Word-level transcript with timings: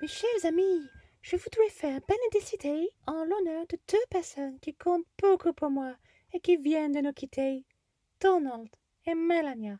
Mes 0.00 0.08
chers 0.08 0.46
amis, 0.46 0.88
je 1.20 1.36
voudrais 1.36 1.68
faire 1.68 2.00
bénédiciter 2.08 2.88
en 3.06 3.22
l'honneur 3.22 3.66
de 3.66 3.78
deux 3.86 4.06
personnes 4.08 4.58
qui 4.60 4.74
comptent 4.74 5.04
beaucoup 5.20 5.52
pour 5.52 5.68
moi 5.68 5.94
et 6.32 6.40
qui 6.40 6.56
viennent 6.56 6.92
de 6.92 7.00
nous 7.00 7.12
quitter, 7.12 7.66
Donald 8.18 8.70
et 9.04 9.14
Melania. 9.14 9.78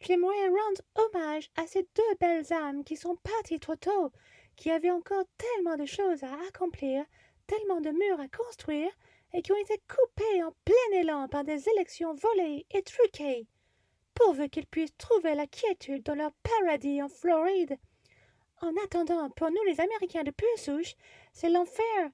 J'aimerais 0.00 0.46
rendre 0.48 0.82
hommage 0.94 1.50
à 1.56 1.66
ces 1.66 1.88
deux 1.94 2.14
belles 2.20 2.52
âmes 2.52 2.84
qui 2.84 2.98
sont 2.98 3.16
parties 3.16 3.58
trop 3.58 3.76
tôt, 3.76 4.12
qui 4.56 4.70
avaient 4.70 4.90
encore 4.90 5.24
tellement 5.38 5.78
de 5.78 5.86
choses 5.86 6.22
à 6.22 6.34
accomplir, 6.48 7.02
tellement 7.46 7.80
de 7.80 7.92
murs 7.92 8.20
à 8.20 8.28
construire, 8.28 8.92
et 9.32 9.40
qui 9.40 9.52
ont 9.52 9.62
été 9.62 9.80
coupées 9.88 10.44
en 10.44 10.52
plein 10.66 11.00
élan 11.00 11.28
par 11.28 11.44
des 11.44 11.66
élections 11.70 12.12
volées 12.12 12.66
et 12.72 12.82
truquées, 12.82 13.46
pourvu 14.12 14.50
qu'ils 14.50 14.66
puissent 14.66 14.98
trouver 14.98 15.34
la 15.34 15.46
quiétude 15.46 16.02
dans 16.02 16.14
leur 16.14 16.32
paradis 16.42 17.02
en 17.02 17.08
Floride 17.08 17.78
en 18.60 18.74
attendant, 18.84 19.30
pour 19.30 19.50
nous 19.50 19.62
les 19.66 19.80
Américains 19.80 20.22
de 20.22 20.30
pure 20.30 20.58
souche, 20.58 20.94
c'est 21.32 21.48
l'enfer. 21.48 22.10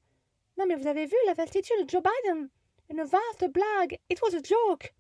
Non 0.57 0.67
mais 0.67 0.77
vous 0.77 0.87
avez 0.87 1.07
vu 1.07 1.17
la 1.27 1.35
vastitude 1.35 1.85
de 1.85 1.91
Joe 1.91 2.03
Biden? 2.03 2.49
Une 2.89 3.03
vaste 3.03 3.47
blague. 3.51 3.99
It 4.09 4.21
was 4.23 4.35
a 4.35 4.43
joke. 4.43 4.95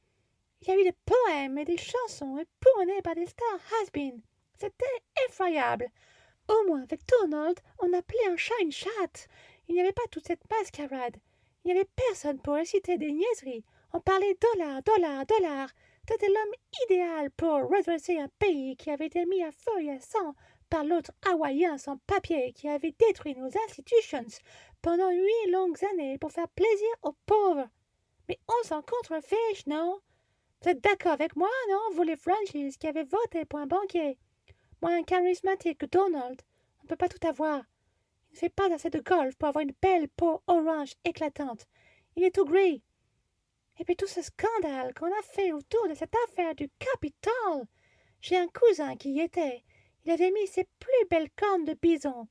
Il 0.63 0.69
y 0.69 0.71
a 0.73 0.81
eu 0.81 0.85
des 0.85 0.97
poèmes 1.05 1.59
et 1.59 1.65
des 1.65 1.77
chansons 1.77 2.39
épournées 2.39 3.03
par 3.03 3.15
des 3.15 3.27
stars 3.27 3.61
has-been. 3.81 4.21
C'était 4.59 4.85
effroyable. 5.29 5.89
Au 6.49 6.67
moins, 6.67 6.83
avec 6.83 7.01
Donald, 7.07 7.59
on 7.79 7.93
appelait 7.93 8.29
un 8.29 8.37
chat 8.37 8.55
une 8.63 8.73
chatte. 8.73 9.29
Il 9.69 9.75
n'y 9.75 9.81
avait 9.81 9.93
pas 9.93 10.07
toute 10.11 10.27
cette 10.27 10.49
mascarade. 10.51 11.17
Il 11.65 11.73
n'y 11.73 11.79
avait 11.79 11.89
personne 12.09 12.41
pour 12.41 12.55
réciter 12.55 12.99
des 12.99 13.13
niaiseries. 13.13 13.65
On 13.93 14.01
parlait 14.01 14.37
dollar, 14.41 14.83
dollar, 14.83 15.27
dollar. 15.27 15.71
C'était 16.09 16.29
l'homme 16.29 16.55
idéal 16.85 17.31
pour 17.33 17.69
redresser 17.69 18.19
un 18.19 18.29
pays 18.39 18.77
qui 18.77 18.91
avait 18.91 19.07
été 19.07 19.27
mis 19.27 19.43
à 19.43 19.51
feu 19.51 19.81
et 19.81 19.91
à 19.91 20.01
sang 20.01 20.35
par 20.69 20.85
l'autre 20.85 21.13
hawaïen 21.27 21.79
sans 21.79 21.97
papier 22.07 22.53
qui 22.53 22.69
avait 22.69 22.95
détruit 22.99 23.35
nos 23.35 23.51
institutions 23.67 24.27
pendant 24.83 25.11
huit 25.11 25.51
longues 25.51 25.85
années 25.93 26.19
pour 26.19 26.33
faire 26.33 26.49
plaisir 26.49 26.89
aux 27.03 27.17
pauvres. 27.27 27.69
Mais 28.29 28.39
on 28.49 28.67
s'en 28.67 28.83
contrefiche, 28.83 29.67
non? 29.67 30.01
Vous 30.63 30.71
êtes 30.71 30.83
d'accord 30.83 31.13
avec 31.13 31.37
moi, 31.37 31.49
non, 31.71 31.95
vous 31.95 32.03
les 32.03 32.17
franchises 32.17 32.77
qui 32.77 32.87
avez 32.87 33.05
voté 33.05 33.45
pour 33.45 33.59
un 33.59 33.67
banquier? 33.67 34.19
Moins 34.83 35.03
charismatique 35.03 35.79
que 35.79 35.87
Donald, 35.87 36.43
on 36.81 36.83
ne 36.85 36.89
peut 36.89 36.97
pas 36.97 37.09
tout 37.09 37.27
avoir. 37.27 37.63
Il 38.31 38.35
ne 38.35 38.39
fait 38.39 38.49
pas 38.49 38.73
assez 38.73 38.91
de 38.91 39.01
golf 39.01 39.37
pour 39.37 39.49
avoir 39.49 39.63
une 39.63 39.75
belle 39.81 40.09
peau 40.09 40.43
orange 40.47 40.93
éclatante. 41.05 41.67
Il 42.17 42.25
est 42.25 42.35
tout 42.35 42.45
gris. 42.45 42.83
Et 43.79 43.85
puis 43.85 43.97
tout 43.97 44.07
ce 44.07 44.23
scandale 44.23 44.95
qu'on 44.95 45.07
a 45.07 45.23
fait 45.23 45.53
autour 45.53 45.89
de 45.89 45.95
cette 45.95 46.15
affaire 46.29 46.55
du 46.55 46.69
Capitole. 46.79 47.67
J'ai 48.21 48.37
un 48.37 48.49
cousin 48.49 48.97
qui 48.97 49.13
y 49.13 49.21
était, 49.21 49.63
il 50.07 50.13
avait 50.13 50.31
mis 50.31 50.47
ses 50.47 50.65
plus 50.79 51.09
belles 51.11 51.31
cornes 51.37 51.65
de 51.65 51.75
bison. 51.75 52.29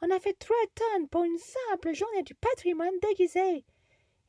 On 0.00 0.10
a 0.10 0.18
fait 0.18 0.32
trois 0.38 0.56
tonnes 0.74 1.08
pour 1.08 1.22
une 1.24 1.38
simple 1.38 1.92
journée 1.92 2.22
du 2.22 2.34
patrimoine 2.34 2.98
déguisé. 3.02 3.66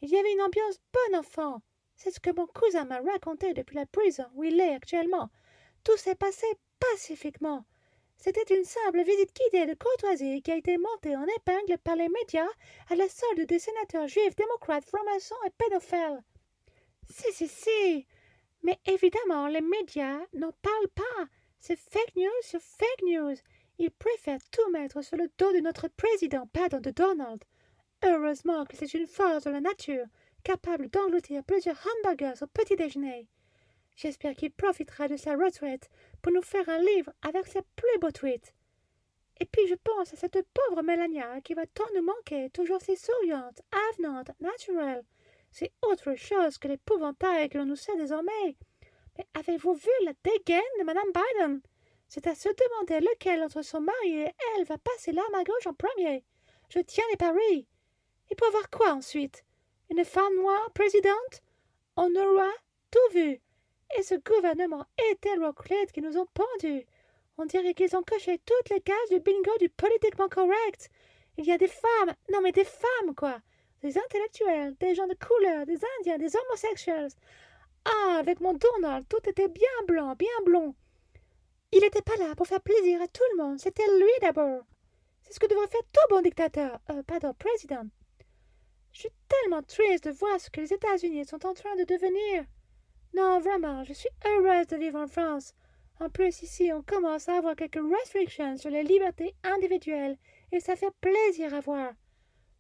Il 0.02 0.10
y 0.10 0.18
avait 0.18 0.34
une 0.34 0.42
ambiance 0.42 0.82
bonne 0.92 1.20
enfant. 1.20 1.62
C'est 1.96 2.12
ce 2.12 2.20
que 2.20 2.36
mon 2.36 2.48
cousin 2.48 2.84
m'a 2.84 3.00
raconté 3.00 3.54
depuis 3.54 3.78
la 3.78 3.86
prison 3.86 4.26
où 4.36 4.44
il 4.44 4.60
est 4.60 4.76
actuellement. 4.76 5.30
Tout 5.86 5.96
s'est 5.96 6.16
passé 6.16 6.46
pacifiquement. 6.80 7.64
C'était 8.18 8.56
une 8.56 8.66
simple 8.66 9.04
visite 9.04 9.34
guidée 9.36 9.68
de 9.68 9.74
courtoisie 9.74 10.42
qui 10.42 10.52
a 10.52 10.58
été 10.58 10.78
montée 10.78 11.16
en 11.16 11.26
épingle 11.38 11.78
par 11.78 11.96
les 11.96 12.10
médias 12.10 12.50
à 12.90 12.96
la 12.96 13.08
solde 13.08 13.48
des 13.48 13.60
sénateurs 13.60 14.10
juifs, 14.10 14.36
démocrates, 14.36 14.86
francs-maçons 14.86 15.36
et 15.48 15.52
pédophiles. 15.58 16.24
Si, 17.10 17.32
si, 17.32 17.48
si. 17.48 18.06
Mais 18.64 18.80
évidemment, 18.86 19.48
les 19.48 19.62
médias 19.62 20.20
n'en 20.34 20.52
parlent 20.62 20.90
pas. 20.94 21.28
C'est 21.64 21.78
fake 21.78 22.16
news 22.16 22.42
sur 22.42 22.60
fake 22.60 23.04
news. 23.04 23.36
Ils 23.78 23.92
préfèrent 23.92 24.44
tout 24.52 24.68
mettre 24.72 25.04
sur 25.04 25.16
le 25.16 25.30
dos 25.38 25.54
de 25.54 25.60
notre 25.60 25.88
président, 25.90 26.48
pardon, 26.48 26.80
de 26.80 26.90
Donald. 26.90 27.44
Heureusement 28.04 28.66
que 28.66 28.76
c'est 28.76 28.96
une 28.96 29.06
force 29.06 29.44
de 29.44 29.52
la 29.52 29.62
nature, 29.62 30.08
capable 30.44 30.90
d'engloutir 30.90 31.44
plusieurs 31.44 31.80
hamburgers 31.86 32.42
au 32.42 32.48
petit 32.48 32.76
déjeuner. 32.76 33.28
J'espère 33.96 34.34
qu'il 34.34 34.52
profitera 34.52 35.08
de 35.08 35.18
sa 35.18 35.36
retraite 35.36 35.92
pour 36.24 36.34
nous 36.34 36.42
faire 36.42 36.68
un 36.68 36.80
livre 36.80 37.14
avec 37.22 37.46
ses 37.46 37.62
plus 37.76 38.00
beaux 38.00 38.10
tweets. 38.10 38.56
Et 39.40 39.46
puis 39.46 39.68
je 39.68 39.76
pense 39.76 40.14
à 40.14 40.18
cette 40.18 40.44
pauvre 40.56 40.82
Melania 40.82 41.42
qui 41.42 41.54
va 41.54 41.68
tant 41.68 41.86
nous 41.96 42.02
manquer, 42.02 42.50
toujours 42.50 42.82
si 42.82 42.96
souriante, 42.96 43.62
avenante, 43.92 44.32
naturelle. 44.40 45.04
C'est 45.52 45.74
autre 45.84 46.16
chose 46.16 46.58
que 46.58 46.70
l'épouvantail 46.70 47.50
que 47.50 47.60
l'on 47.60 47.66
nous 47.66 47.76
sait 47.76 47.96
désormais. 47.98 48.58
Avez-vous 49.34 49.74
vu 49.74 49.90
la 50.06 50.14
dégaine 50.24 50.62
de 50.80 50.84
Madame 50.84 51.12
Biden? 51.14 51.62
C'est 52.08 52.28
à 52.28 52.36
se 52.36 52.50
demander 52.50 53.00
lequel 53.00 53.44
entre 53.44 53.62
son 53.62 53.82
mari 53.82 54.22
et 54.22 54.32
elle 54.58 54.66
va 54.66 54.78
passer 54.78 55.12
l'arme 55.12 55.36
à 55.36 55.44
gauche 55.44 55.68
en 55.68 55.74
premier. 55.74 56.24
Je 56.70 56.80
tiens 56.80 57.04
les 57.12 57.18
paris. 57.18 57.68
Et 58.30 58.36
pour 58.36 58.50
voir 58.52 58.70
quoi 58.70 58.94
ensuite? 58.94 59.44
Une 59.90 60.06
femme 60.06 60.36
noire 60.36 60.72
présidente? 60.74 61.42
On 61.96 62.14
aura 62.16 62.50
tout 62.92 63.14
vu. 63.14 63.42
Et 63.98 64.04
ce 64.04 64.16
gouvernement 64.16 64.86
hétéroclite 65.10 65.92
qui 65.92 66.02
nous 66.02 66.18
ont 66.18 66.28
pendus. 66.34 66.86
On 67.38 67.46
dirait 67.46 67.74
qu'ils 67.74 67.96
ont 67.96 68.04
coché 68.04 68.40
toutes 68.46 68.70
les 68.70 68.82
cases 68.82 69.10
du 69.10 69.20
bingo 69.20 69.52
du 69.60 69.70
politiquement 69.70 70.30
correct. 70.30 70.90
Il 71.38 71.46
y 71.46 71.52
a 71.52 71.58
des 71.58 71.68
femmes, 71.68 72.14
non 72.32 72.42
mais 72.42 72.52
des 72.52 72.66
femmes, 72.66 73.16
quoi. 73.16 73.40
Des 73.82 73.98
intellectuels, 73.98 74.76
des 74.80 74.96
gens 74.96 75.08
de 75.08 75.16
couleur, 75.16 75.66
des 75.66 75.80
Indiens, 76.00 76.18
des 76.18 76.36
homosexuels. 76.36 77.12
Ah, 77.86 78.18
avec 78.20 78.40
mon 78.40 78.54
Donald, 78.54 79.08
tout 79.08 79.30
était 79.30 79.48
bien 79.48 79.86
blanc, 79.88 80.16
bien 80.16 80.28
blond. 80.46 80.76
Il 81.72 81.82
n'était 81.82 82.02
pas 82.02 82.18
là 82.18 82.36
pour 82.36 82.48
faire 82.48 82.62
plaisir 82.62 83.02
à 83.02 83.08
tout 83.08 83.24
le 83.32 83.44
monde, 83.44 83.60
c'était 83.60 83.88
lui 83.98 84.12
d'abord. 84.22 84.64
C'est 85.24 85.34
ce 85.34 85.40
que 85.40 85.48
devrait 85.48 85.68
faire 85.68 85.82
tout 85.92 86.14
bon 86.14 86.22
dictateur, 86.22 86.80
euh, 86.90 87.04
pardon, 87.04 87.34
président. 87.34 87.84
Je 88.92 89.00
suis 89.02 89.10
tellement 89.30 89.64
triste 89.64 90.06
de 90.06 90.12
voir 90.12 90.40
ce 90.40 90.50
que 90.50 90.62
les 90.62 90.74
États-Unis 90.74 91.26
sont 91.26 91.46
en 91.46 91.54
train 91.54 91.76
de 91.78 91.86
devenir. 91.86 92.46
Non, 93.14 93.40
vraiment, 93.40 93.84
je 93.84 93.94
suis 93.94 94.10
heureuse 94.26 94.68
de 94.68 94.78
vivre 94.78 95.00
en 95.00 95.08
France. 95.08 95.54
En 96.00 96.10
plus, 96.10 96.42
ici, 96.42 96.72
on 96.74 96.82
commence 96.82 97.30
à 97.30 97.38
avoir 97.38 97.56
quelques 97.56 97.80
restrictions 98.00 98.58
sur 98.58 98.70
les 98.70 98.84
libertés 98.84 99.36
individuelles 99.44 100.18
et 100.52 100.60
ça 100.60 100.76
fait 100.76 100.94
plaisir 101.00 101.54
à 101.54 101.60
voir. 101.60 101.94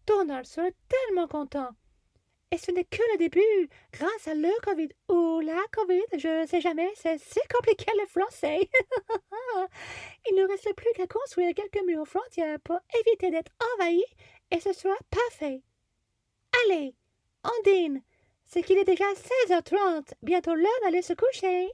Donald 0.06 0.46
serait 0.46 0.76
tellement 0.88 1.28
content. 1.28 1.70
Et 2.54 2.58
ce 2.58 2.72
n'est 2.72 2.84
que 2.84 3.02
le 3.14 3.18
début, 3.18 3.70
grâce 3.94 4.28
à 4.28 4.34
le 4.34 4.52
Covid 4.64 4.90
ou 5.10 5.40
la 5.40 5.62
Covid, 5.72 6.20
je 6.20 6.42
ne 6.42 6.46
sais 6.46 6.60
jamais, 6.60 6.92
c'est 6.96 7.18
si 7.18 7.40
compliqué 7.50 7.90
le 7.98 8.06
français. 8.08 8.60
Il 10.30 10.36
ne 10.36 10.48
reste 10.48 10.74
plus 10.76 10.92
qu'à 10.96 11.08
construire 11.08 11.54
quelques 11.56 11.86
murs 11.86 12.06
frontières 12.06 12.60
pour 12.60 12.78
éviter 13.00 13.32
d'être 13.32 13.52
envahi 13.76 14.04
et 14.52 14.60
ce 14.60 14.74
sera 14.74 14.96
parfait. 15.10 15.62
Allez, 16.66 16.94
on. 17.46 18.02
C'est 18.46 18.64
qu'il 18.64 18.78
est 18.78 18.84
déjà 18.84 19.06
16h30, 19.48 20.12
bientôt 20.22 20.54
l'heure 20.54 20.82
d'aller 20.84 21.02
se 21.02 21.14
coucher. 21.14 21.72